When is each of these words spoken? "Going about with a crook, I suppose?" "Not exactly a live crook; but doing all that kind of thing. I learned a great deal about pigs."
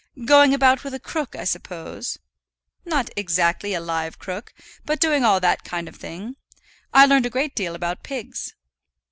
"Going 0.25 0.51
about 0.51 0.83
with 0.83 0.95
a 0.95 0.99
crook, 0.99 1.35
I 1.35 1.43
suppose?" 1.43 2.17
"Not 2.85 3.11
exactly 3.15 3.75
a 3.75 3.79
live 3.79 4.17
crook; 4.17 4.51
but 4.83 4.99
doing 4.99 5.23
all 5.23 5.39
that 5.41 5.63
kind 5.63 5.87
of 5.87 5.95
thing. 5.95 6.37
I 6.91 7.05
learned 7.05 7.27
a 7.27 7.29
great 7.29 7.53
deal 7.55 7.75
about 7.75 8.01
pigs." 8.01 8.55